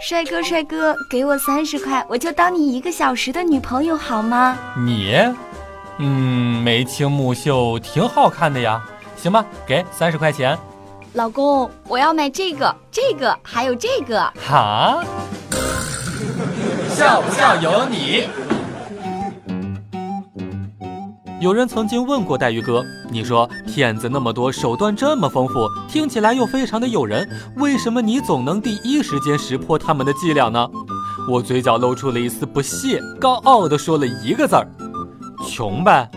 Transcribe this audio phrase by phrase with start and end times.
[0.00, 4.56] 帅哥，帅哥，给我三十块，我就当你一个小时的女朋友好吗？
[4.74, 5.14] 你，
[5.98, 8.82] 嗯，眉清目秀，挺好看的呀。
[9.14, 10.58] 行吧，给三十块钱。
[11.12, 14.20] 老公，我要买这个、这个，还有这个。
[14.48, 15.04] 哈？
[16.94, 18.26] 笑不笑由你。
[21.40, 30.68] 有人曾经问过黛玉哥：“你说骗子那么多，手段这么丰富，听起来又非常的诱人，为什么你总能第一时间识破他们的伎俩呢？”
[31.26, 34.68] 我嘴角露出了一丝不屑，高傲的说了一个字儿
[35.48, 36.10] ：“穷呗。”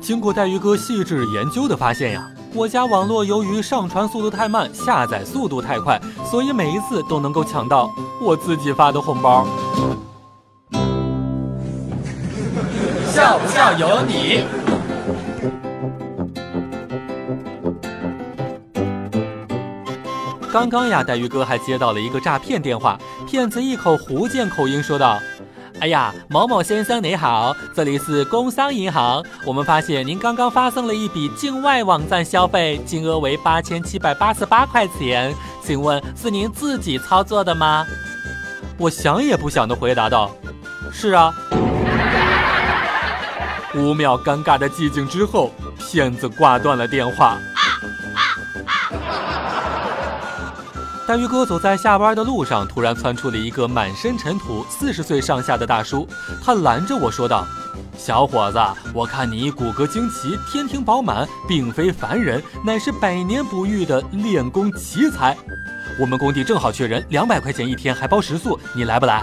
[0.00, 9.46] 经过黛玉哥细致研究的发现呀，我家网络由于上传速度太慢，下载速度太快，所以每一次都能够抢到我自己发的红包。
[13.12, 14.42] 笑不笑由你。
[20.50, 22.98] 刚刚呀，黛玉哥还接到了一个诈骗电话，
[23.28, 25.18] 骗子一口福建口音说道
[25.80, 37.84] ：“哎呀，某某先生你好，这里是工商银行，我们发现您刚刚发生了一笔境外网站消费，金额为八千七百八十八块钱，请问是您自己操作的吗？”
[38.80, 40.30] 我想也不想的回答道
[40.90, 41.34] ：“是啊。”
[43.74, 47.38] 五秒尴尬的寂静之后，骗子挂断了电话。
[51.06, 56.08] 大鱼哥走在下班的路上，突然窜出了一个满身尘土、四十岁上下的大叔。
[56.42, 57.44] 他拦着我说道
[57.98, 58.58] ：“小伙子，
[58.94, 65.36] 我看你骨骼惊奇，天庭饱满，并非凡人，乃是百年不遇的练功奇才。
[65.98, 69.22] 我们工地正好缺人，两百块钱一天，还包食宿，你来不来？”